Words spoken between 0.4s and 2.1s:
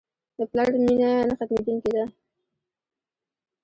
پلار مینه نه ختمېدونکې ده.